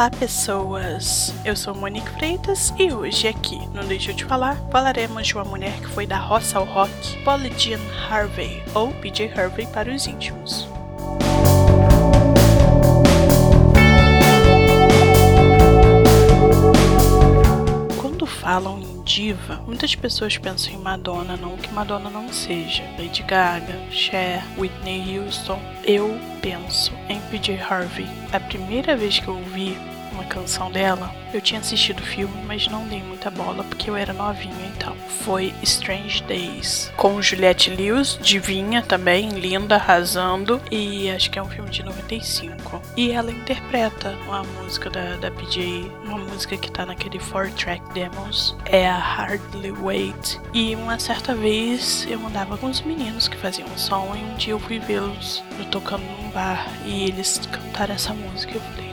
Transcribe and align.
Olá, 0.00 0.10
pessoas! 0.10 1.34
Eu 1.44 1.54
sou 1.54 1.74
Monique 1.74 2.08
Freitas 2.12 2.72
e 2.78 2.90
hoje 2.90 3.28
aqui, 3.28 3.58
não 3.74 3.84
deixa 3.84 4.12
eu 4.12 4.16
te 4.16 4.24
falar, 4.24 4.56
falaremos 4.70 5.26
de 5.26 5.34
uma 5.34 5.44
mulher 5.44 5.78
que 5.78 5.88
foi 5.88 6.06
da 6.06 6.16
roça 6.16 6.58
ao 6.58 6.64
rock, 6.64 7.22
Polly 7.22 7.52
Jean 7.58 7.78
Harvey, 8.08 8.62
ou 8.74 8.94
PJ 8.94 9.30
Harvey 9.38 9.66
para 9.66 9.94
os 9.94 10.06
íntimos. 10.06 10.66
Quando 18.00 18.24
falam 18.24 18.80
diva, 19.04 19.62
muitas 19.66 19.94
pessoas 19.94 20.36
pensam 20.38 20.72
em 20.72 20.78
Madonna, 20.78 21.36
não 21.36 21.56
que 21.56 21.72
Madonna 21.72 22.10
não 22.10 22.32
seja. 22.32 22.82
Lady 22.98 23.22
Gaga, 23.22 23.78
Cher, 23.90 24.42
Whitney 24.58 25.18
Houston. 25.18 25.60
Eu 25.84 26.18
penso 26.40 26.92
em 27.08 27.20
PJ 27.30 27.60
Harvey. 27.60 28.06
A 28.32 28.40
primeira 28.40 28.96
vez 28.96 29.18
que 29.18 29.28
eu 29.28 29.36
ouvi 29.36 29.76
uma 30.20 30.24
canção 30.24 30.70
dela, 30.70 31.10
eu 31.32 31.40
tinha 31.40 31.60
assistido 31.60 32.00
o 32.00 32.06
filme, 32.06 32.34
mas 32.46 32.68
não 32.68 32.86
dei 32.86 33.02
muita 33.02 33.30
bola 33.30 33.64
porque 33.64 33.88
eu 33.88 33.96
era 33.96 34.12
novinha 34.12 34.66
então. 34.76 34.94
Foi 35.24 35.54
Strange 35.62 36.22
Days, 36.24 36.92
com 36.96 37.20
Juliette 37.22 37.70
Lewis, 37.70 38.18
divinha 38.20 38.82
também, 38.82 39.30
linda, 39.30 39.76
arrasando, 39.76 40.60
e 40.70 41.10
acho 41.10 41.30
que 41.30 41.38
é 41.38 41.42
um 41.42 41.48
filme 41.48 41.70
de 41.70 41.82
95. 41.82 42.82
E 42.96 43.12
ela 43.12 43.30
interpreta 43.30 44.10
uma 44.26 44.42
música 44.42 44.90
da, 44.90 45.16
da 45.16 45.30
PJ, 45.30 45.90
uma 46.04 46.18
música 46.18 46.56
que 46.56 46.70
tá 46.70 46.84
naquele 46.84 47.18
4-track 47.18 47.92
demos, 47.92 48.56
é 48.66 48.88
a 48.88 48.98
Hardly 48.98 49.72
Wait. 49.72 50.38
E 50.52 50.74
uma 50.74 50.98
certa 50.98 51.34
vez 51.34 52.06
eu 52.08 52.24
andava 52.26 52.58
com 52.58 52.66
os 52.66 52.80
meninos 52.82 53.28
que 53.28 53.36
faziam 53.36 53.68
som 53.76 54.14
e 54.14 54.18
um 54.18 54.34
dia 54.36 54.52
eu 54.52 54.58
fui 54.58 54.78
vê-los 54.78 55.42
tocando 55.70 56.02
num 56.02 56.30
bar 56.30 56.66
e 56.84 57.04
eles 57.04 57.40
cantaram 57.50 57.94
essa 57.94 58.12
música. 58.12 58.54
Eu 58.54 58.60
falei, 58.60 58.89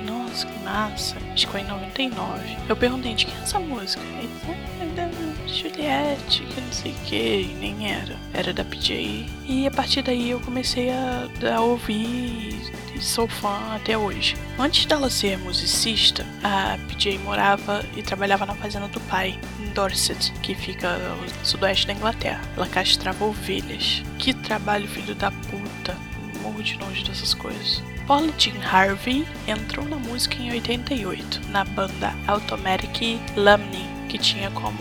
massa. 0.68 1.16
Acho 1.34 1.46
que 1.46 1.52
foi 1.52 1.62
em 1.62 1.68
99. 1.68 2.58
Eu 2.68 2.76
perguntei 2.76 3.14
de 3.14 3.26
quem 3.26 3.36
é 3.36 3.42
essa 3.42 3.60
música. 3.60 4.02
Ele 4.04 4.30
ah, 4.48 4.84
é 4.84 4.86
da 4.96 5.48
Juliette, 5.48 6.44
que 6.44 6.62
não 6.62 6.72
sei 6.72 6.92
o 6.92 6.96
que, 7.06 7.56
nem 7.60 7.90
era. 7.90 8.18
Era 8.34 8.54
da 8.54 8.66
PJ. 8.66 9.26
E 9.48 9.66
a 9.66 9.72
partir 9.72 10.02
daí 10.02 10.32
eu 10.32 10.40
comecei 10.42 10.90
a, 10.90 11.28
a 11.56 11.62
ouvir 11.62 12.58
e 12.94 13.02
sou 13.02 13.28
fã 13.28 13.76
até 13.76 13.98
hoje. 13.98 14.36
Antes 14.60 14.86
dela 14.86 15.10
ser 15.10 15.38
musicista, 15.38 16.26
a 16.44 16.78
PJ 16.90 17.18
morava 17.20 17.86
e 17.96 18.04
trabalhava 18.04 18.46
na 18.46 18.56
fazenda 18.56 18.88
do 18.88 19.00
pai, 19.02 19.40
em 19.60 19.70
Dorset, 19.70 20.34
que 20.42 20.54
fica 20.54 20.98
no 20.98 21.46
sudoeste 21.46 21.88
da 21.88 21.94
Inglaterra. 21.94 22.42
Ela 22.56 22.68
castrava 22.68 23.24
ovelhas. 23.24 24.04
Que 24.20 24.34
trabalho, 24.34 24.88
filho 24.88 25.16
da 25.16 25.32
puta 25.32 25.96
de 26.64 26.78
nojo 26.78 27.04
dessas 27.06 27.34
coisas. 27.34 27.82
Paula 28.08 28.32
Jean 28.38 28.62
Harvey 28.64 29.28
entrou 29.48 29.86
na 29.88 29.98
música 29.98 30.36
em 30.36 30.52
88, 30.52 31.42
na 31.50 31.64
banda 31.66 32.14
Automatic 32.28 33.20
Lumney, 33.36 33.86
que 34.08 34.18
tinha 34.18 34.50
como 34.52 34.80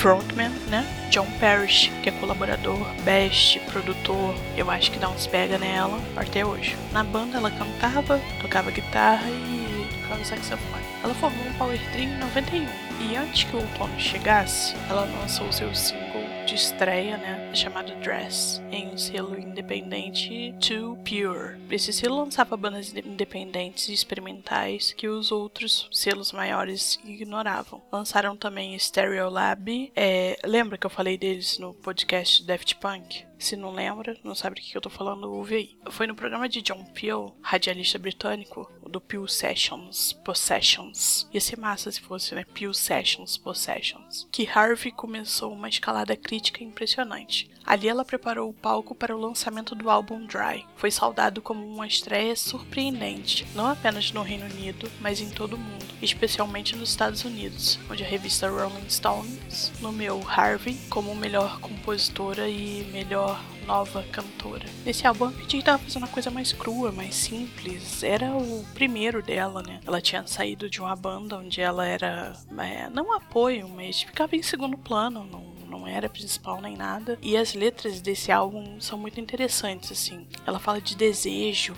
frontman, 0.00 0.50
né? 0.68 0.86
John 1.10 1.26
Parrish, 1.40 1.90
que 2.02 2.08
é 2.08 2.12
colaborador, 2.12 2.78
best, 3.04 3.58
produtor, 3.70 4.34
eu 4.56 4.70
acho 4.70 4.90
que 4.90 4.98
dá 4.98 5.08
uns 5.08 5.26
pega 5.26 5.58
nela 5.58 6.00
até 6.16 6.46
hoje. 6.46 6.76
Na 6.92 7.02
banda 7.02 7.36
ela 7.36 7.50
cantava, 7.50 8.20
tocava 8.40 8.70
guitarra 8.70 9.28
e 9.28 9.88
tocava 10.02 10.24
saxofone. 10.24 10.84
Ela 11.02 11.14
formou 11.14 11.44
um 11.44 11.52
power 11.54 11.78
trio 11.92 12.08
em 12.08 12.18
91 12.18 12.66
e 13.00 13.16
antes 13.16 13.44
que 13.44 13.56
o 13.56 13.60
outono 13.60 13.98
chegasse, 13.98 14.74
ela 14.88 15.08
lançou 15.20 15.50
seu 15.52 15.74
single 15.74 16.19
de 16.50 16.56
estreia, 16.56 17.16
né, 17.16 17.54
chamado 17.54 17.94
Dress, 18.00 18.60
em 18.72 18.88
um 18.88 18.98
selo 18.98 19.38
independente 19.38 20.52
Too 20.60 20.96
Pure. 20.96 21.60
Esse 21.70 21.92
selo 21.92 22.16
lançava 22.16 22.56
bandas 22.56 22.92
independentes 22.92 23.88
e 23.88 23.92
experimentais 23.92 24.92
que 24.92 25.06
os 25.06 25.30
outros 25.30 25.88
selos 25.92 26.32
maiores 26.32 26.98
ignoravam. 27.04 27.80
Lançaram 27.92 28.36
também 28.36 28.76
Stereolab. 28.76 29.92
É, 29.94 30.36
lembra 30.44 30.76
que 30.76 30.84
eu 30.84 30.90
falei 30.90 31.16
deles 31.16 31.56
no 31.58 31.72
podcast 31.72 32.44
Daft 32.44 32.74
Punk? 32.76 33.29
Se 33.40 33.56
não 33.56 33.72
lembra, 33.72 34.16
não 34.22 34.34
sabe 34.34 34.56
do 34.56 34.60
que 34.60 34.76
eu 34.76 34.82
tô 34.82 34.90
falando, 34.90 35.32
ouve 35.32 35.54
aí. 35.54 35.78
Foi 35.90 36.06
no 36.06 36.14
programa 36.14 36.46
de 36.46 36.60
John 36.60 36.84
Peel, 36.84 37.34
radialista 37.40 37.98
britânico, 37.98 38.70
do 38.86 39.00
Peel 39.00 39.26
Sessions, 39.26 40.12
Possessions. 40.12 41.26
Ia 41.32 41.40
ser 41.40 41.58
massa 41.58 41.90
se 41.90 42.02
fosse, 42.02 42.34
né? 42.34 42.44
Peel 42.52 42.74
Sessions, 42.74 43.38
Possessions. 43.38 44.28
Que 44.30 44.46
Harvey 44.46 44.92
começou 44.92 45.54
uma 45.54 45.70
escalada 45.70 46.14
crítica 46.16 46.62
impressionante. 46.62 47.50
Ali 47.64 47.88
ela 47.88 48.04
preparou 48.04 48.50
o 48.50 48.54
palco 48.54 48.94
para 48.94 49.16
o 49.16 49.20
lançamento 49.20 49.74
do 49.74 49.88
álbum 49.88 50.26
Dry. 50.26 50.66
Foi 50.76 50.90
saudado 50.90 51.40
como 51.40 51.66
uma 51.66 51.86
estreia 51.86 52.36
surpreendente, 52.36 53.46
não 53.54 53.66
apenas 53.66 54.12
no 54.12 54.22
Reino 54.22 54.44
Unido, 54.44 54.90
mas 55.00 55.20
em 55.20 55.30
todo 55.30 55.54
o 55.54 55.58
mundo, 55.58 55.89
especialmente 56.02 56.76
nos 56.76 56.90
Estados 56.90 57.24
Unidos, 57.24 57.78
onde 57.90 58.02
a 58.02 58.06
revista 58.06 58.48
Rolling 58.48 58.88
Stones 58.88 59.72
nomeou 59.80 60.22
Harvey 60.26 60.76
como 60.88 61.14
melhor 61.14 61.60
compositora 61.60 62.48
e 62.48 62.88
melhor 62.92 63.42
nova 63.66 64.02
cantora. 64.10 64.66
Nesse 64.84 65.06
álbum, 65.06 65.26
a 65.26 65.30
Pete 65.30 65.58
estava 65.58 65.78
fazendo 65.78 66.02
uma 66.02 66.08
coisa 66.08 66.30
mais 66.30 66.52
crua, 66.52 66.90
mais 66.90 67.14
simples. 67.14 68.02
Era 68.02 68.32
o 68.32 68.64
primeiro 68.74 69.22
dela, 69.22 69.62
né? 69.62 69.80
Ela 69.86 70.00
tinha 70.00 70.26
saído 70.26 70.68
de 70.68 70.80
uma 70.80 70.96
banda 70.96 71.38
onde 71.38 71.60
ela 71.60 71.86
era, 71.86 72.34
é, 72.58 72.90
não 72.90 73.12
apoio, 73.12 73.68
mas 73.68 74.02
ficava 74.02 74.34
em 74.34 74.42
segundo 74.42 74.76
plano, 74.76 75.24
não 75.24 75.60
não 75.70 75.86
era 75.86 76.08
principal 76.08 76.60
nem 76.60 76.76
nada. 76.76 77.16
E 77.22 77.36
as 77.36 77.54
letras 77.54 78.00
desse 78.00 78.32
álbum 78.32 78.80
são 78.80 78.98
muito 78.98 79.20
interessantes, 79.20 79.92
assim. 79.92 80.26
Ela 80.44 80.58
fala 80.58 80.80
de 80.80 80.96
desejo, 80.96 81.74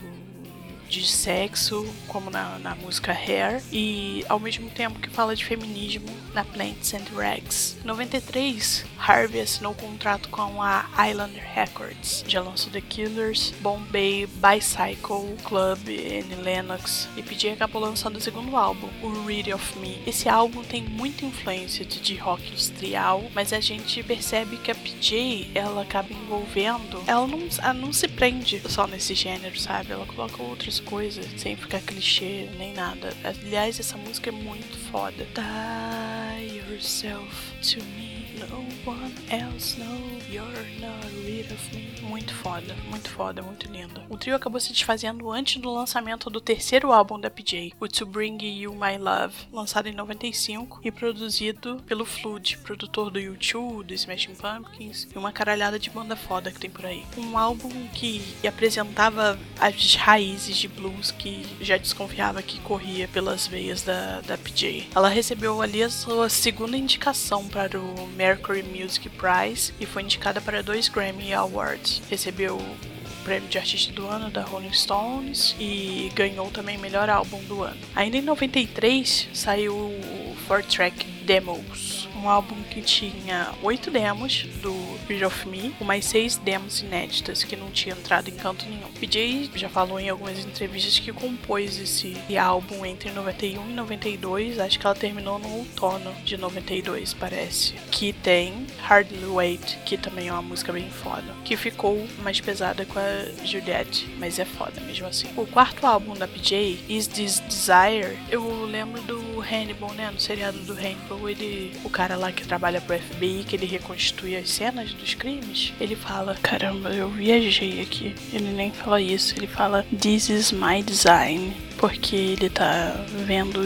de 0.93 1.07
sexo, 1.07 1.87
como 2.07 2.31
na, 2.31 2.59
na 2.59 2.75
música 2.75 3.13
Hair, 3.13 3.63
e 3.73 4.25
ao 4.29 4.39
mesmo 4.39 4.69
tempo 4.69 5.01
que 5.01 5.09
fala 5.09 5.35
de 5.35 5.43
feminismo 5.43 6.09
na 6.35 6.45
Plants 6.45 6.93
and 6.93 7.05
Rags. 7.15 7.79
Em 7.83 7.87
93, 7.87 8.85
Harvey 8.99 9.41
assinou 9.41 9.75
contrato 9.75 10.29
com 10.29 10.63
a 10.63 10.85
Island 11.09 11.35
Records. 11.55 12.25
Já 12.29 12.43
lançou 12.43 12.71
The 12.71 12.83
Killers, 12.83 13.55
Bombay, 13.61 14.27
Bicycle, 14.27 15.35
Club, 15.43 15.89
N. 15.89 16.35
Lennox 16.43 17.09
e 17.17 17.23
PJ 17.23 17.53
acabou 17.53 17.81
lançando 17.81 18.17
o 18.17 18.21
segundo 18.21 18.55
álbum, 18.55 18.89
o 19.03 19.27
Read 19.27 19.53
of 19.53 19.79
Me. 19.79 20.03
Esse 20.07 20.29
álbum 20.29 20.63
tem 20.63 20.83
muita 20.83 21.25
influência 21.25 21.85
de 21.85 22.15
rock 22.17 22.49
industrial, 22.49 23.25
mas 23.35 23.53
a 23.53 23.61
gente 23.61 24.03
percebe 24.03 24.59
que 24.59 24.71
a 24.71 24.75
PJ 24.75 25.51
ela 25.55 25.83
acaba 25.83 26.13
envolvendo, 26.13 27.03
ela 27.07 27.27
não, 27.27 27.41
ela 27.59 27.73
não 27.73 27.93
se 27.93 28.09
prende 28.09 28.61
só 28.69 28.87
nesse 28.87 29.15
gênero, 29.15 29.59
sabe? 29.59 29.93
Ela 29.93 30.05
coloca 30.05 30.43
outras 30.43 30.82
coisas 30.83 31.27
sem 31.37 31.57
ficar 31.57 31.81
clichê 31.81 32.49
nem 32.59 32.73
nada. 32.75 33.13
Aliás, 33.25 33.79
essa 33.81 33.97
música 33.97 34.31
é 34.31 34.33
muito 34.33 34.77
foda. 34.91 35.27
Die 35.35 36.59
yourself 36.59 37.53
to 37.63 37.85
me. 37.97 38.12
No 38.51 38.91
one 38.91 39.13
else 39.31 39.79
know 39.79 39.99
you're 40.31 40.47
not 40.81 41.03
rid 41.25 41.53
of 41.53 41.75
me. 41.75 41.93
Muito 42.03 42.35
foda, 42.35 42.75
muito 42.91 43.09
foda, 43.09 43.43
muito 43.43 43.71
linda. 43.71 44.05
O 44.09 44.17
trio 44.17 44.35
acabou 44.35 44.61
se 44.61 44.73
desfazendo 44.73 45.31
antes 45.31 45.61
do 45.61 45.73
lançamento 45.73 46.29
do 46.29 46.41
terceiro 46.41 46.93
álbum 46.93 47.19
da 47.19 47.31
PJ, 47.31 47.73
o 47.81 47.89
To 47.89 48.07
Bring 48.07 48.39
You 48.43 48.75
My 48.75 48.99
Love, 48.99 49.35
lançado 49.53 49.89
em 49.89 49.95
95 49.95 50.81
e 50.83 50.91
produzido 50.91 51.81
pelo 51.87 52.05
Flood, 52.05 52.59
produtor 52.59 53.11
do 53.11 53.19
U2, 53.19 53.85
do 53.85 53.95
Smashing 53.95 54.35
Pumpkins 54.35 55.09
e 55.15 55.19
uma 55.19 55.33
caralhada 55.33 55.79
de 55.79 55.91
banda 55.91 56.17
foda 56.17 56.51
que 56.51 56.59
tem 56.59 56.71
por 56.71 56.85
aí. 56.85 57.05
Um 57.17 57.39
álbum 57.39 57.71
que 57.95 58.23
apresentava 58.47 59.39
as 59.59 59.95
raízes 59.95 60.57
de 60.57 60.69
blues 60.69 61.11
que 61.11 61.47
já 61.61 61.77
desconfiava 61.77 62.43
que 62.43 62.61
corria 62.61 63.07
pelas 63.09 63.47
veias 63.47 63.83
da, 63.83 64.21
da 64.23 64.37
PJ. 64.37 64.89
Ela 64.95 65.09
recebeu 65.09 65.63
ali 65.63 65.83
a 65.83 65.91
sua 65.91 66.29
segunda 66.29 66.77
indicação 66.77 67.47
para 67.49 67.79
o 67.79 68.07
Mercury 68.33 68.63
Music 68.63 69.11
Prize 69.11 69.75
e 69.79 69.85
foi 69.85 70.03
indicada 70.03 70.41
para 70.41 70.63
dois 70.63 70.89
Grammy 70.89 71.35
Awards. 71.35 72.01
Recebeu 72.09 72.57
o 72.57 72.77
prêmio 73.25 73.47
de 73.49 73.59
artista 73.59 73.93
do 73.93 74.07
ano 74.07 74.31
da 74.31 74.43
Rolling 74.43 74.73
Stones 74.73 75.55
e 75.61 76.11
ganhou 76.15 76.51
também 76.51 76.79
melhor 76.79 77.11
álbum 77.11 77.43
do 77.45 77.63
ano. 77.63 77.77
Ainda 77.95 78.17
em 78.17 78.23
93 78.23 79.29
saiu 79.35 79.75
o 79.75 80.37
4-track 80.49 81.12
Demos, 81.33 82.07
um 82.15 82.29
álbum 82.29 82.63
que 82.65 82.83
tinha 82.83 83.55
oito 83.63 83.91
demos 83.91 84.43
do 84.61 84.75
Bridge 85.07 85.25
of 85.25 85.49
Me, 85.49 85.71
com 85.79 85.85
mais 85.85 86.05
seis 86.05 86.37
demos 86.37 86.83
inéditas 86.83 87.43
que 87.43 87.57
não 87.57 87.71
tinha 87.71 87.95
entrado 87.95 88.29
em 88.29 88.35
canto 88.35 88.67
nenhum. 88.67 88.93
PJ 89.01 89.51
já 89.55 89.71
falou 89.71 89.99
em 89.99 90.11
algumas 90.11 90.39
entrevistas 90.45 90.99
que 90.99 91.11
compôs 91.11 91.79
esse 91.79 92.15
álbum 92.37 92.85
entre 92.85 93.11
91 93.13 93.71
e 93.71 93.73
92, 93.73 94.59
acho 94.59 94.79
que 94.79 94.87
ela 94.87 94.95
terminou 94.95 95.39
no 95.39 95.49
outono 95.57 96.13
de 96.23 96.37
92, 96.37 97.15
parece. 97.15 97.73
Que 97.91 98.13
tem 98.13 98.67
Hardly 98.83 99.25
Wait, 99.25 99.79
que 99.87 99.97
também 99.97 100.29
é 100.29 100.33
uma 100.33 100.43
música 100.43 100.71
bem 100.71 100.91
foda, 100.91 101.35
que 101.47 101.57
ficou 101.57 102.07
mais 102.23 102.41
pesada 102.43 102.85
com 102.85 102.99
a 102.99 103.47
Juliette, 103.47 104.07
mas 104.19 104.39
é 104.39 104.45
foda 104.45 104.83
mesmo 104.83 105.07
assim. 105.07 105.29
O 105.35 105.47
quarto 105.47 105.87
álbum 105.87 106.15
da 106.15 106.29
PJ, 106.29 106.79
Is 106.91 107.07
This 107.07 107.41
Desire, 107.41 108.19
eu 108.31 108.67
lembro 108.67 109.01
do 109.03 109.41
Hannibal, 109.41 109.93
né, 109.95 110.11
no 110.11 110.21
seriado 110.21 110.59
do 110.59 110.75
Hannibal, 110.75 111.22
ele, 111.29 111.73
o 111.85 111.91
cara 111.91 112.17
lá 112.17 112.33
que 112.33 112.47
trabalha 112.47 112.81
pro 112.81 112.99
FBI, 112.99 113.45
que 113.47 113.57
ele 113.57 113.67
reconstitui 113.67 114.37
as 114.37 114.51
cenas 114.51 114.93
dos 114.95 115.15
crimes, 115.15 115.73
ele 115.81 115.97
fala, 115.97 116.37
caramba, 116.43 116.91
eu 116.91 117.09
viajei 117.09 117.81
aqui. 117.81 118.15
Ele 118.33 118.53
nem 118.53 118.71
fala 118.73 119.01
isso, 119.01 119.35
ele 119.37 119.47
fala 119.47 119.85
This 120.01 120.29
is 120.29 120.53
my 120.53 120.83
design 120.83 121.55
porque 121.83 122.15
ele 122.15 122.49
tá 122.49 122.95
vendo 123.27 123.61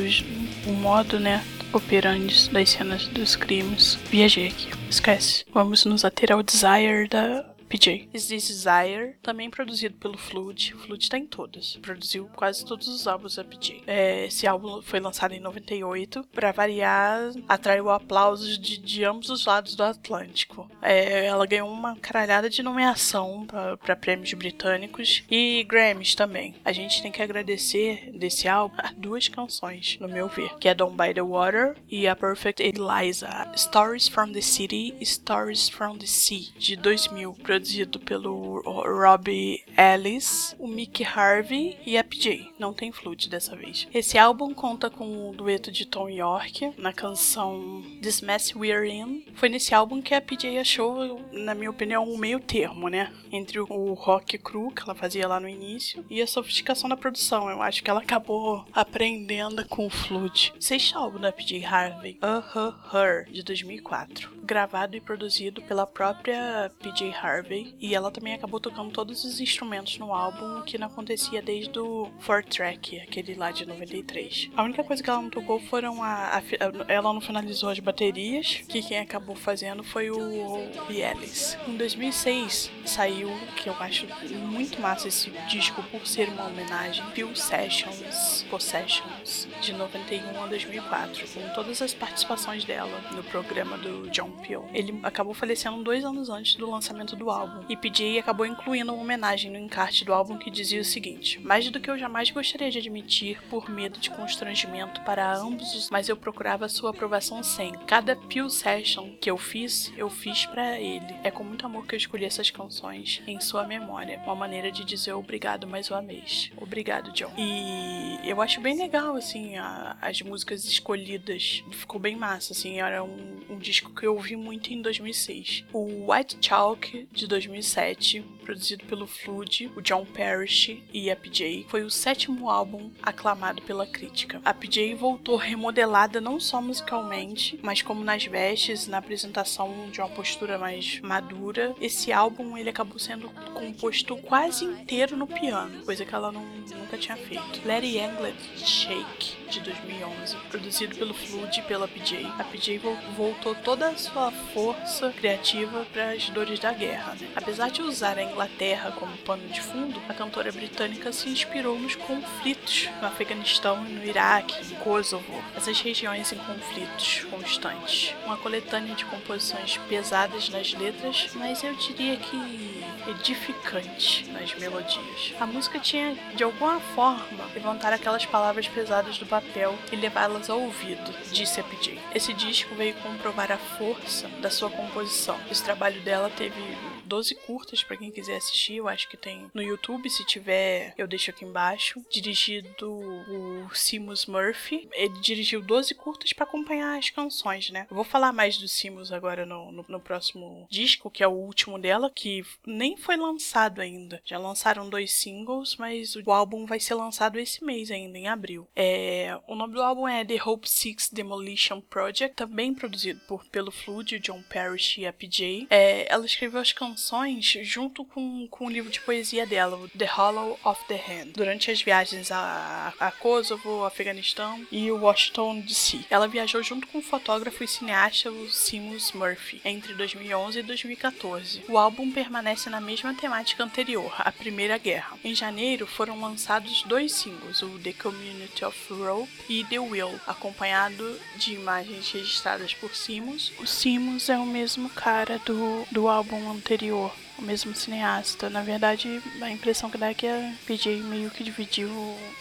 o 0.66 0.72
modo, 0.72 1.20
né, 1.20 1.44
operantes 1.70 2.48
das 2.48 2.70
cenas 2.70 3.06
dos 3.08 3.36
crimes. 3.36 3.98
Viajei 4.10 4.48
aqui, 4.48 4.70
esquece. 4.88 5.44
Vamos 5.52 5.84
nos 5.84 6.02
ater 6.02 6.32
ao 6.32 6.42
Desire 6.42 7.08
da 7.08 7.44
PJ. 7.68 8.08
Is 8.12 8.28
This 8.28 8.48
Desire, 8.48 9.16
também 9.22 9.50
produzido 9.50 9.96
pelo 9.96 10.16
Flood. 10.16 10.74
O 10.74 10.78
Flood 10.78 11.08
tá 11.08 11.18
em 11.18 11.26
todas. 11.26 11.76
Produziu 11.76 12.28
quase 12.34 12.64
todos 12.64 12.88
os 12.88 13.06
álbuns 13.06 13.36
da 13.36 13.44
PJ. 13.44 13.82
É, 13.86 14.26
esse 14.26 14.46
álbum 14.46 14.80
foi 14.82 15.00
lançado 15.00 15.32
em 15.32 15.40
98. 15.40 16.24
Pra 16.32 16.52
variar, 16.52 17.32
atraiu 17.48 17.90
aplausos 17.90 18.58
de, 18.58 18.78
de 18.78 19.04
ambos 19.04 19.30
os 19.30 19.46
lados 19.46 19.74
do 19.74 19.82
Atlântico. 19.82 20.70
É, 20.80 21.26
ela 21.26 21.46
ganhou 21.46 21.70
uma 21.70 21.96
caralhada 21.96 22.48
de 22.48 22.62
nomeação 22.62 23.46
para 23.80 23.96
prêmios 23.96 24.32
britânicos 24.34 25.24
e 25.30 25.64
Grammys 25.64 26.14
também. 26.14 26.54
A 26.64 26.72
gente 26.72 27.02
tem 27.02 27.12
que 27.12 27.22
agradecer 27.22 28.10
desse 28.12 28.48
álbum 28.48 28.76
duas 28.96 29.28
canções, 29.28 29.98
no 30.00 30.08
meu 30.08 30.28
ver, 30.28 30.56
que 30.58 30.68
é 30.68 30.74
Don't 30.74 30.96
By 30.96 31.14
The 31.14 31.22
Water 31.22 31.76
e 31.88 32.06
a 32.06 32.16
Perfect 32.16 32.62
Eliza. 32.62 33.50
Stories 33.56 34.08
From 34.08 34.32
The 34.32 34.40
City 34.40 34.94
Stories 35.02 35.68
From 35.68 35.98
The 35.98 36.06
Sea, 36.06 36.48
de 36.56 36.76
2000 36.76 37.34
produzido 37.56 37.98
pelo 37.98 38.60
Robbie 38.60 39.64
Ellis, 39.78 40.54
o 40.58 40.66
Mick 40.66 41.02
Harvey 41.02 41.78
e 41.86 41.96
a 41.96 42.04
PJ. 42.04 42.52
Não 42.58 42.74
tem 42.74 42.92
flute 42.92 43.30
dessa 43.30 43.56
vez. 43.56 43.88
Esse 43.94 44.18
álbum 44.18 44.52
conta 44.52 44.90
com 44.90 45.30
o 45.30 45.32
dueto 45.32 45.72
de 45.72 45.86
Tom 45.86 46.10
York 46.10 46.74
na 46.76 46.92
canção 46.92 47.82
This 48.02 48.20
Mess 48.20 48.54
We're 48.54 48.86
In. 48.86 49.24
Foi 49.34 49.48
nesse 49.48 49.74
álbum 49.74 50.02
que 50.02 50.14
a 50.14 50.20
PJ 50.20 50.58
achou, 50.58 51.18
na 51.32 51.54
minha 51.54 51.70
opinião, 51.70 52.04
um 52.04 52.18
meio 52.18 52.40
termo, 52.40 52.88
né? 52.88 53.10
Entre 53.32 53.58
o 53.58 53.94
rock 53.94 54.36
cru 54.36 54.70
que 54.70 54.82
ela 54.82 54.94
fazia 54.94 55.26
lá 55.26 55.40
no 55.40 55.48
início 55.48 56.04
e 56.10 56.20
a 56.20 56.26
sofisticação 56.26 56.90
da 56.90 56.96
produção. 56.96 57.48
Eu 57.48 57.62
acho 57.62 57.82
que 57.82 57.88
ela 57.88 58.00
acabou 58.00 58.66
aprendendo 58.70 59.66
com 59.66 59.86
o 59.86 59.90
flute. 59.90 60.52
Sexto 60.60 60.98
álbum 60.98 61.18
da 61.18 61.32
PJ 61.32 61.64
Harvey, 61.64 62.18
Uh 62.22 62.58
Huh 62.58 62.74
Her, 62.94 63.24
de 63.32 63.42
2004. 63.42 64.35
Gravado 64.46 64.96
e 64.96 65.00
produzido 65.00 65.60
pela 65.62 65.84
própria 65.84 66.70
PJ 66.80 67.12
Harvey 67.12 67.74
e 67.80 67.96
ela 67.96 68.12
também 68.12 68.32
acabou 68.32 68.60
tocando 68.60 68.92
todos 68.92 69.24
os 69.24 69.40
instrumentos 69.40 69.98
no 69.98 70.14
álbum, 70.14 70.62
que 70.62 70.78
não 70.78 70.86
acontecia 70.86 71.42
desde 71.42 71.76
o 71.80 72.08
Four 72.20 72.44
Track, 72.44 73.00
aquele 73.00 73.34
lá 73.34 73.50
de 73.50 73.66
93. 73.66 74.50
A 74.56 74.62
única 74.62 74.84
coisa 74.84 75.02
que 75.02 75.10
ela 75.10 75.20
não 75.20 75.30
tocou 75.30 75.58
foram 75.58 76.00
a, 76.00 76.38
a 76.38 76.42
ela 76.86 77.12
não 77.12 77.20
finalizou 77.20 77.70
as 77.70 77.80
baterias, 77.80 78.62
que 78.68 78.82
quem 78.82 79.00
acabou 79.00 79.34
fazendo 79.34 79.82
foi 79.82 80.10
o 80.10 80.68
Bielis. 80.86 81.58
Em 81.66 81.76
2006 81.76 82.70
saiu, 82.84 83.30
que 83.56 83.68
eu 83.68 83.74
acho 83.80 84.06
muito 84.36 84.80
massa 84.80 85.08
esse 85.08 85.30
disco 85.48 85.82
por 85.90 86.06
ser 86.06 86.28
uma 86.28 86.46
homenagem, 86.46 87.04
Peel 87.10 87.34
Sessions, 87.34 88.46
Possessions, 88.48 89.48
de 89.60 89.72
91 89.72 90.44
a 90.44 90.46
2004, 90.46 91.26
com 91.28 91.48
todas 91.52 91.82
as 91.82 91.92
participações 91.92 92.64
dela 92.64 93.00
no 93.10 93.24
programa 93.24 93.76
do 93.78 94.08
John 94.10 94.35
Peel. 94.36 94.68
Ele 94.72 94.98
acabou 95.02 95.34
falecendo 95.34 95.82
dois 95.82 96.04
anos 96.04 96.28
antes 96.28 96.54
do 96.56 96.70
lançamento 96.70 97.16
do 97.16 97.30
álbum, 97.30 97.64
e 97.68 97.76
PJ 97.76 98.18
acabou 98.18 98.46
incluindo 98.46 98.92
uma 98.92 99.02
homenagem 99.02 99.50
no 99.50 99.58
encarte 99.58 100.04
do 100.04 100.12
álbum 100.12 100.38
que 100.38 100.50
dizia 100.50 100.80
o 100.80 100.84
seguinte: 100.84 101.40
Mais 101.40 101.68
do 101.70 101.80
que 101.80 101.90
eu 101.90 101.98
jamais 101.98 102.30
gostaria 102.30 102.70
de 102.70 102.78
admitir, 102.78 103.40
por 103.48 103.68
medo 103.68 103.98
de 103.98 104.10
constrangimento 104.10 105.00
para 105.02 105.36
ambos, 105.36 105.74
os, 105.74 105.90
mas 105.90 106.08
eu 106.08 106.16
procurava 106.16 106.68
sua 106.68 106.90
aprovação 106.90 107.42
sem. 107.42 107.72
Cada 107.86 108.16
Pew 108.16 108.48
Session 108.48 109.10
que 109.20 109.30
eu 109.30 109.36
fiz, 109.36 109.92
eu 109.96 110.08
fiz 110.08 110.46
para 110.46 110.78
ele. 110.78 111.14
É 111.22 111.30
com 111.30 111.44
muito 111.44 111.66
amor 111.66 111.86
que 111.86 111.94
eu 111.94 111.98
escolhi 111.98 112.24
essas 112.24 112.50
canções 112.50 113.22
em 113.26 113.40
sua 113.40 113.64
memória, 113.64 114.20
uma 114.24 114.34
maneira 114.34 114.70
de 114.70 114.84
dizer 114.84 115.12
obrigado 115.12 115.66
mais 115.66 115.90
uma 115.90 116.02
vez. 116.02 116.50
Obrigado, 116.56 117.12
John. 117.12 117.32
E 117.36 118.18
eu 118.24 118.40
acho 118.40 118.60
bem 118.60 118.76
legal, 118.76 119.16
assim, 119.16 119.56
a, 119.56 119.96
as 120.00 120.20
músicas 120.22 120.64
escolhidas. 120.64 121.64
Ficou 121.70 122.00
bem 122.00 122.16
massa, 122.16 122.52
assim, 122.52 122.80
era 122.80 123.02
um, 123.02 123.38
um 123.50 123.58
disco 123.58 123.90
que 123.94 124.06
eu 124.06 124.16
ouvi 124.26 124.34
muito 124.34 124.72
em 124.72 124.82
2006. 124.82 125.64
O 125.72 126.10
White 126.10 126.38
Chalk 126.40 127.08
de 127.12 127.28
2007, 127.28 128.24
produzido 128.42 128.84
pelo 128.86 129.06
Flood, 129.06 129.70
o 129.76 129.80
John 129.80 130.04
Parrish 130.04 130.82
e 130.92 131.10
a 131.10 131.14
PJ, 131.14 131.66
foi 131.68 131.82
o 131.82 131.90
sétimo 131.90 132.50
álbum 132.50 132.90
aclamado 133.00 133.62
pela 133.62 133.86
crítica. 133.86 134.40
A 134.44 134.52
PJ 134.52 134.94
voltou 134.94 135.36
remodelada 135.36 136.20
não 136.20 136.40
só 136.40 136.60
musicalmente, 136.60 137.58
mas 137.62 137.82
como 137.82 138.02
nas 138.02 138.24
vestes, 138.24 138.88
na 138.88 138.98
apresentação 138.98 139.88
de 139.92 140.00
uma 140.00 140.08
postura 140.08 140.58
mais 140.58 141.00
madura. 141.00 141.74
Esse 141.80 142.12
álbum 142.12 142.58
ele 142.58 142.70
acabou 142.70 142.98
sendo 142.98 143.30
composto 143.54 144.16
quase 144.16 144.64
inteiro 144.64 145.16
no 145.16 145.26
piano, 145.26 145.84
coisa 145.84 146.04
que 146.04 146.14
ela 146.14 146.32
não, 146.32 146.44
nunca 146.44 146.98
tinha 146.98 147.16
feito. 147.16 147.60
Larry 147.64 148.00
Anglet 148.00 148.36
Shake 148.56 149.36
de 149.48 149.60
2011, 149.60 150.36
produzido 150.50 150.96
pelo 150.96 151.14
Flood 151.14 151.60
e 151.60 151.62
pela 151.62 151.86
PJ. 151.86 152.26
A 152.38 152.44
PJ 152.44 152.80
voltou 153.16 153.54
toda 153.54 153.88
a 153.88 153.96
sua 153.96 154.15
força 154.54 155.10
criativa 155.10 155.86
para 155.92 156.12
as 156.12 156.28
dores 156.30 156.58
da 156.58 156.72
guerra 156.72 157.16
Apesar 157.34 157.70
de 157.70 157.82
usar 157.82 158.18
a 158.18 158.22
Inglaterra 158.22 158.92
como 158.92 159.16
pano 159.18 159.46
de 159.48 159.60
fundo, 159.60 160.00
a 160.08 160.14
cantora 160.14 160.50
britânica 160.50 161.12
se 161.12 161.28
inspirou 161.28 161.78
nos 161.78 161.94
conflitos 161.94 162.88
no 163.00 163.06
Afeganistão 163.06 163.86
e 163.86 163.92
no 163.92 164.04
Iraque, 164.04 164.72
em 164.72 164.76
Kosovo, 164.76 165.44
essas 165.54 165.80
regiões 165.80 166.32
em 166.32 166.38
conflitos 166.38 167.24
constantes. 167.30 168.14
Uma 168.24 168.36
coletânea 168.36 168.94
de 168.94 169.04
composições 169.04 169.76
pesadas 169.88 170.48
nas 170.48 170.72
letras, 170.72 171.28
mas 171.34 171.62
eu 171.62 171.74
diria 171.74 172.16
que 172.16 172.84
edificante 173.08 174.26
nas 174.32 174.54
melodias. 174.54 175.34
A 175.38 175.46
música 175.46 175.78
tinha, 175.78 176.16
de 176.34 176.42
alguma 176.42 176.80
forma, 176.80 177.44
levantar 177.54 177.92
aquelas 177.92 178.26
palavras 178.26 178.66
pesadas 178.66 179.18
do 179.18 179.26
papel 179.26 179.76
e 179.92 179.96
levá-las 179.96 180.50
ao 180.50 180.60
ouvido, 180.60 181.14
disse 181.30 181.60
a 181.60 181.64
PJ. 181.64 181.98
Esse 182.14 182.32
disco 182.32 182.74
veio 182.74 182.94
comprovar 182.94 183.52
a 183.52 183.58
força 183.58 184.05
da 184.40 184.50
sua 184.50 184.70
composição. 184.70 185.38
Esse 185.50 185.62
trabalho 185.62 186.00
dela 186.02 186.30
teve 186.30 186.60
12 187.06 187.34
curtas 187.46 187.82
para 187.82 187.96
quem 187.96 188.10
quiser 188.10 188.36
assistir, 188.36 188.74
eu 188.74 188.88
acho 188.88 189.08
que 189.08 189.16
tem 189.16 189.50
no 189.54 189.62
YouTube, 189.62 190.10
se 190.10 190.24
tiver, 190.26 190.92
eu 190.98 191.06
deixo 191.06 191.30
aqui 191.30 191.44
embaixo. 191.44 192.04
Dirigido 192.10 192.90
o 192.90 193.68
Simus 193.72 194.26
Murphy. 194.26 194.88
Ele 194.92 195.18
dirigiu 195.20 195.62
12 195.62 195.94
curtas 195.94 196.32
para 196.32 196.44
acompanhar 196.44 196.98
as 196.98 197.10
canções, 197.10 197.70
né? 197.70 197.86
Eu 197.88 197.94
vou 197.94 198.04
falar 198.04 198.32
mais 198.32 198.58
do 198.58 198.68
Simus 198.68 199.12
agora 199.12 199.46
no, 199.46 199.70
no, 199.70 199.84
no, 199.88 200.00
próximo 200.00 200.66
disco, 200.68 201.10
que 201.10 201.22
é 201.22 201.28
o 201.28 201.32
último 201.32 201.78
dela, 201.78 202.10
que 202.14 202.44
nem 202.66 202.96
foi 202.96 203.16
lançado 203.16 203.80
ainda. 203.80 204.20
Já 204.24 204.38
lançaram 204.38 204.88
dois 204.88 205.12
singles, 205.12 205.76
mas 205.76 206.16
o 206.16 206.32
álbum 206.32 206.66
vai 206.66 206.80
ser 206.80 206.94
lançado 206.94 207.38
esse 207.38 207.64
mês 207.64 207.90
ainda, 207.90 208.18
em 208.18 208.28
abril. 208.28 208.66
É, 208.74 209.38
o 209.46 209.54
nome 209.54 209.74
do 209.74 209.82
álbum 209.82 210.08
é 210.08 210.24
The 210.24 210.42
Hope 210.42 210.68
Six 210.68 211.10
Demolition 211.10 211.80
Project, 211.80 212.34
também 212.34 212.74
produzido 212.74 213.20
por, 213.28 213.44
pelo 213.46 213.70
Flood, 213.70 214.18
John 214.18 214.42
Parrish 214.42 214.98
e 214.98 215.06
a 215.06 215.12
PJ. 215.12 215.66
É, 215.70 216.12
ela 216.12 216.26
escreveu 216.26 216.60
as 216.60 216.72
canções 216.72 216.95
canções 216.96 217.58
junto 217.60 218.06
com, 218.06 218.48
com 218.48 218.66
o 218.66 218.70
livro 218.70 218.90
de 218.90 219.02
poesia 219.02 219.46
dela, 219.46 219.78
The 219.98 220.06
Hollow 220.06 220.58
of 220.64 220.82
the 220.88 220.94
Hand, 220.94 221.32
durante 221.34 221.70
as 221.70 221.82
viagens 221.82 222.32
a, 222.32 222.94
a 222.98 223.10
Kosovo, 223.10 223.84
Afeganistão 223.84 224.66
e 224.72 224.90
Washington 224.90 225.60
DC. 225.60 226.06
Ela 226.08 226.26
viajou 226.26 226.62
junto 226.62 226.86
com 226.86 226.98
o 226.98 227.02
fotógrafo 227.02 227.62
e 227.62 227.68
cineasta 227.68 228.32
Simus 228.50 229.12
Murphy 229.12 229.60
entre 229.62 229.92
2011 229.92 230.60
e 230.60 230.62
2014. 230.62 231.64
O 231.68 231.76
álbum 231.76 232.10
permanece 232.10 232.70
na 232.70 232.80
mesma 232.80 233.12
temática 233.12 233.62
anterior, 233.62 234.14
a 234.18 234.32
Primeira 234.32 234.78
Guerra. 234.78 235.18
Em 235.22 235.34
janeiro 235.34 235.86
foram 235.86 236.18
lançados 236.18 236.82
dois 236.84 237.12
singles, 237.12 237.60
o 237.60 237.78
The 237.78 237.92
Community 237.92 238.64
of 238.64 238.94
Rope 238.94 239.30
e 239.50 239.64
The 239.64 239.80
Will, 239.80 240.18
acompanhado 240.26 241.20
de 241.36 241.52
imagens 241.52 242.10
registradas 242.10 242.72
por 242.72 242.96
Simus. 242.96 243.52
O 243.58 243.66
Simus 243.66 244.30
é 244.30 244.38
o 244.38 244.46
mesmo 244.46 244.88
cara 244.88 245.38
do, 245.44 245.86
do 245.90 246.08
álbum 246.08 246.50
anterior 246.50 246.85
anterior 246.86 247.25
o 247.38 247.42
mesmo 247.42 247.74
cineasta. 247.74 248.48
Na 248.50 248.62
verdade, 248.62 249.22
a 249.40 249.50
impressão 249.50 249.90
que 249.90 249.98
dá 249.98 250.10
é 250.10 250.14
que 250.14 250.26
a 250.26 250.54
PJ 250.66 251.00
meio 251.02 251.30
que 251.30 251.44
dividiu 251.44 251.88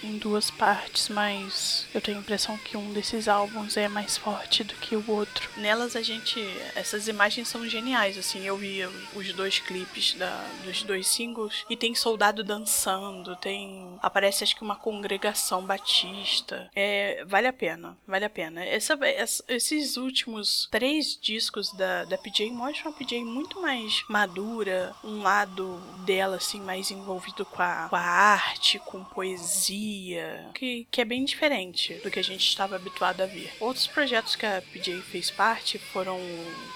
em 0.04 0.18
duas 0.18 0.50
partes, 0.50 1.10
mas 1.10 1.86
eu 1.94 2.02
tenho 2.02 2.18
a 2.18 2.22
impressão 2.22 2.58
que 2.58 2.78
um 2.78 2.94
desses 2.94 3.28
álbuns 3.28 3.78
é 3.78 3.88
mais 3.88 4.18
forte 4.18 4.64
do 4.64 4.74
que 4.76 4.96
o 4.96 5.04
outro. 5.10 5.50
Nelas 5.58 5.96
a 5.96 6.02
gente. 6.02 6.40
Essas 6.76 7.08
imagens 7.08 7.48
são 7.48 7.68
geniais, 7.68 8.18
assim. 8.18 8.46
Eu 8.46 8.58
vi 8.58 8.82
os 9.16 9.34
dois 9.34 9.60
clipes 9.60 10.14
da, 10.14 10.46
dos 10.64 10.84
dois 10.84 11.08
singles 11.08 11.66
e 11.70 11.76
tem 11.76 11.96
soldado 11.96 12.44
dançando, 12.44 13.36
tem. 13.38 13.98
Aparece 14.02 14.44
acho 14.44 14.56
que 14.56 14.64
uma 14.64 14.76
congregação 14.76 15.66
batista. 15.66 16.70
É, 16.76 17.24
vale 17.26 17.48
a 17.48 17.54
pena, 17.54 17.98
vale 18.08 18.26
a 18.26 18.30
pena. 18.30 18.64
Essa, 18.64 18.98
essa, 19.02 19.44
esses 19.48 19.98
últimos 19.98 20.68
três 20.72 21.18
discos 21.20 21.72
da, 21.74 22.06
da 22.06 22.18
PJ 22.18 22.52
mostram 22.52 22.92
a 22.92 22.94
PJ 22.94 23.24
muito 23.24 23.62
mais 23.62 24.04
madura, 24.10 24.85
um 25.04 25.22
lado 25.22 25.80
dela, 26.06 26.38
assim, 26.38 26.60
mais 26.60 26.92
envolvido 26.92 27.46
com 27.46 27.62
a, 27.62 27.88
com 27.90 27.96
a 27.96 28.00
arte, 28.00 28.80
com 28.80 29.04
poesia, 29.04 30.50
que, 30.54 30.88
que 30.90 31.02
é 31.02 31.06
bem 31.06 31.24
diferente 31.26 31.94
do 31.96 32.12
que 32.12 32.20
a 32.20 32.24
gente 32.24 32.48
estava 32.48 32.76
habituado 32.76 33.22
a 33.22 33.26
ver. 33.26 33.54
Outros 33.60 33.88
projetos 33.88 34.36
que 34.36 34.46
a 34.46 34.62
PJ 34.62 35.02
fez 35.02 35.30
parte 35.32 35.78
foram. 35.78 36.20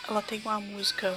Ela 0.08 0.22
tem 0.22 0.40
uma 0.40 0.60
música 0.60 1.14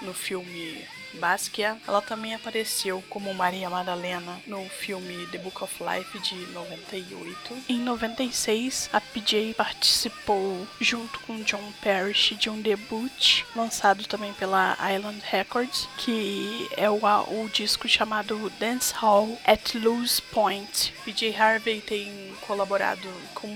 no 0.00 0.14
filme 0.14 0.84
Basquiat. 1.18 1.80
Ela 1.86 2.00
também 2.00 2.34
apareceu 2.34 3.02
como 3.08 3.32
Maria 3.34 3.68
Madalena 3.70 4.40
no 4.46 4.64
filme 4.68 5.26
The 5.28 5.38
Book 5.38 5.62
of 5.62 5.74
Life 5.82 6.18
de 6.20 6.34
98. 6.52 7.56
Em 7.68 7.78
96, 7.78 8.90
a 8.92 9.00
PJ 9.00 9.54
participou 9.54 10.66
junto 10.80 11.18
com 11.20 11.42
John 11.42 11.72
Parrish 11.82 12.36
de 12.36 12.50
um 12.50 12.60
debut 12.60 13.44
lançado 13.54 14.06
também 14.06 14.32
pela 14.34 14.76
Island 14.94 15.22
Records, 15.30 15.88
que 15.98 16.68
é 16.76 16.88
o, 16.90 17.00
o 17.02 17.48
disco 17.52 17.88
chamado 17.88 18.50
Dance 18.58 18.94
Hall 18.94 19.38
at 19.44 19.74
Loose 19.74 20.20
Point. 20.20 20.94
PJ 21.04 21.34
Harvey 21.36 21.80
tem 21.80 22.32
colaborado 22.46 23.08
com 23.34 23.48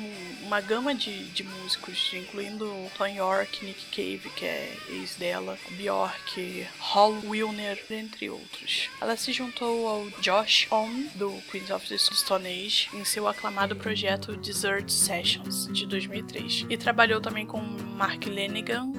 uma 0.46 0.60
gama 0.60 0.94
de, 0.94 1.24
de 1.30 1.42
músicos, 1.42 2.12
incluindo 2.14 2.72
Tom 2.96 3.06
York, 3.06 3.64
Nick 3.64 3.86
Cave, 3.86 4.30
que 4.36 4.44
é 4.44 4.76
ex 4.88 5.16
dela, 5.16 5.58
Bjork, 5.70 6.66
Hall 6.78 7.18
Wilner, 7.24 7.84
entre 7.90 8.30
outros. 8.30 8.88
Ela 9.00 9.16
se 9.16 9.32
juntou 9.32 9.88
ao 9.88 10.10
Josh 10.20 10.68
Homme, 10.70 11.10
do 11.16 11.32
Queens 11.50 11.70
of 11.70 11.88
the 11.88 11.98
Stone 11.98 12.46
Age, 12.46 12.88
em 12.94 13.04
seu 13.04 13.26
aclamado 13.26 13.74
projeto 13.74 14.36
Desert 14.36 14.88
Sessions, 14.88 15.66
de 15.72 15.84
2003, 15.84 16.66
e 16.70 16.76
trabalhou 16.76 17.20
também 17.20 17.44
com 17.44 17.60
Mark 17.60 18.24
Lenigan, 18.26 18.92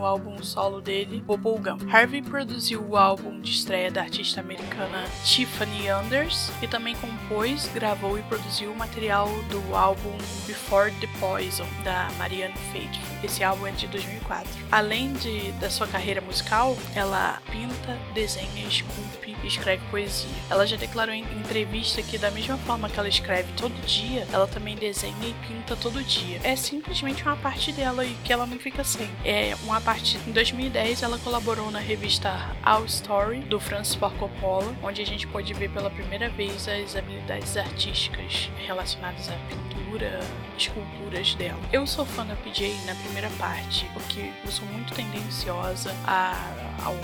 no 0.00 0.06
álbum 0.06 0.42
solo 0.42 0.80
dele, 0.80 1.22
Bubblegum. 1.26 1.76
Harvey 1.92 2.22
produziu 2.22 2.82
o 2.82 2.96
álbum 2.96 3.38
de 3.38 3.50
estreia 3.50 3.90
da 3.90 4.00
artista 4.00 4.40
americana 4.40 5.04
Tiffany 5.24 5.88
Anders 5.88 6.50
e 6.62 6.66
também 6.66 6.96
compôs, 6.96 7.68
gravou 7.74 8.18
e 8.18 8.22
produziu 8.22 8.72
o 8.72 8.76
material 8.76 9.28
do 9.50 9.76
álbum 9.76 10.16
Before 10.46 10.90
the 11.00 11.08
Poison, 11.20 11.66
da 11.84 12.08
Marianne 12.16 12.54
Faithfull. 12.72 13.18
Esse 13.22 13.44
álbum 13.44 13.66
é 13.66 13.72
de 13.72 13.86
2004. 13.88 14.50
Além 14.72 15.12
de, 15.12 15.52
da 15.52 15.68
sua 15.68 15.86
carreira 15.86 16.22
musical, 16.22 16.74
ela 16.94 17.38
pinta, 17.50 17.98
desenha, 18.14 18.66
esculpe 18.66 19.36
e 19.42 19.46
escreve 19.46 19.82
poesia. 19.90 20.30
Ela 20.48 20.66
já 20.66 20.76
declarou 20.76 21.14
em 21.14 21.22
entrevista 21.38 22.02
que 22.02 22.16
da 22.16 22.30
mesma 22.30 22.56
forma 22.58 22.88
que 22.88 22.98
ela 22.98 23.08
escreve 23.08 23.52
todo 23.54 23.74
dia, 23.86 24.26
ela 24.32 24.46
também 24.46 24.76
desenha 24.76 25.14
e 25.22 25.34
pinta 25.46 25.76
todo 25.76 26.02
dia. 26.02 26.40
É 26.42 26.56
simplesmente 26.56 27.22
uma 27.22 27.36
parte 27.36 27.70
dela 27.72 28.04
e 28.04 28.14
que 28.24 28.32
ela 28.32 28.46
não 28.46 28.58
fica 28.58 28.82
sem. 28.82 29.10
É 29.24 29.54
uma. 29.64 29.89
Em 29.98 30.30
2010, 30.30 31.02
ela 31.02 31.18
colaborou 31.18 31.68
na 31.68 31.80
revista 31.80 32.54
All 32.62 32.84
Story, 32.84 33.40
do 33.40 33.58
Francis 33.58 33.96
Ford 33.96 34.16
Coppola, 34.18 34.72
onde 34.84 35.02
a 35.02 35.04
gente 35.04 35.26
pode 35.26 35.52
ver 35.52 35.68
pela 35.70 35.90
primeira 35.90 36.28
vez 36.30 36.68
as 36.68 36.94
habilidades 36.94 37.56
artísticas 37.56 38.48
relacionadas 38.56 39.28
à 39.28 39.34
pintura, 39.48 40.20
esculturas 40.56 41.34
dela. 41.34 41.58
Eu 41.72 41.88
sou 41.88 42.06
fã 42.06 42.24
da 42.24 42.36
PJ 42.36 42.72
na 42.86 42.94
primeira 42.94 43.28
parte, 43.30 43.84
porque 43.92 44.30
eu 44.44 44.52
sou 44.52 44.64
muito 44.68 44.94
tendenciosa 44.94 45.92
a, 46.06 46.36
ao 46.84 46.94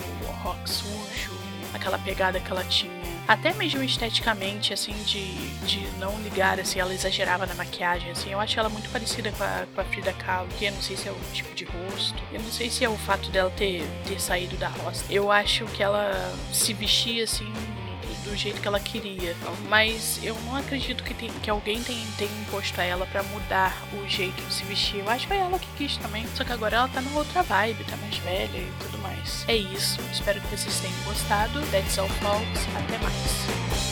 rock 0.44 0.70
sujo, 0.70 1.32
aquela 1.74 1.98
pegada 1.98 2.38
que 2.38 2.50
ela 2.52 2.62
tinha 2.64 2.95
até 3.26 3.52
mesmo 3.54 3.82
esteticamente, 3.82 4.72
assim, 4.72 4.94
de, 5.04 5.34
de 5.66 5.86
não 5.98 6.18
ligar, 6.22 6.60
assim, 6.60 6.78
ela 6.78 6.94
exagerava 6.94 7.46
na 7.46 7.54
maquiagem, 7.54 8.10
assim, 8.10 8.30
eu 8.30 8.40
acho 8.40 8.58
ela 8.58 8.68
muito 8.68 8.88
parecida 8.90 9.32
com 9.32 9.42
a, 9.42 9.66
com 9.74 9.80
a 9.80 9.84
Frida 9.84 10.12
Kahlo, 10.12 10.48
que 10.58 10.66
eu 10.66 10.72
não 10.72 10.82
sei 10.82 10.96
se 10.96 11.08
é 11.08 11.12
o 11.12 11.18
tipo 11.32 11.54
de 11.54 11.64
rosto, 11.64 12.22
eu 12.32 12.40
não 12.40 12.50
sei 12.50 12.70
se 12.70 12.84
é 12.84 12.88
o 12.88 12.96
fato 12.96 13.30
dela 13.30 13.50
ter, 13.50 13.82
ter 14.06 14.20
saído 14.20 14.56
da 14.56 14.68
roça. 14.68 15.04
Eu 15.10 15.30
acho 15.30 15.64
que 15.66 15.82
ela 15.82 16.12
se 16.52 16.72
vestia, 16.72 17.24
assim, 17.24 17.52
jeito 18.36 18.60
que 18.60 18.68
ela 18.68 18.80
queria. 18.80 19.34
Mas 19.68 20.20
eu 20.22 20.36
não 20.42 20.56
acredito 20.56 21.02
que, 21.02 21.14
tem, 21.14 21.30
que 21.42 21.50
alguém 21.50 21.82
tenha, 21.82 22.06
tenha 22.18 22.40
imposto 22.40 22.80
a 22.80 22.84
ela 22.84 23.06
para 23.06 23.22
mudar 23.24 23.76
o 23.94 24.08
jeito 24.08 24.40
de 24.42 24.52
se 24.52 24.64
vestir. 24.64 25.00
Eu 25.00 25.08
acho 25.10 25.22
que 25.22 25.28
foi 25.28 25.38
ela 25.38 25.58
que 25.58 25.68
quis 25.76 25.96
também. 25.96 26.26
Só 26.34 26.44
que 26.44 26.52
agora 26.52 26.76
ela 26.76 26.88
tá 26.88 27.00
numa 27.00 27.18
outra 27.18 27.42
vibe, 27.42 27.84
tá 27.84 27.96
mais 27.96 28.16
velha 28.18 28.58
e 28.58 28.72
tudo 28.80 28.98
mais. 28.98 29.44
É 29.48 29.56
isso. 29.56 30.00
Espero 30.12 30.40
que 30.40 30.56
vocês 30.56 30.80
tenham 30.80 31.02
gostado. 31.04 31.60
That's 31.70 31.98
all, 31.98 32.08
folks. 32.08 32.66
Até 32.76 32.98
mais. 32.98 33.85